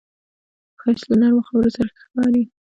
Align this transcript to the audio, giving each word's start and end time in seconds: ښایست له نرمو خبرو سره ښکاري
ښایست 0.79 1.05
له 1.09 1.15
نرمو 1.21 1.45
خبرو 1.47 1.75
سره 1.77 1.89
ښکاري 2.01 2.43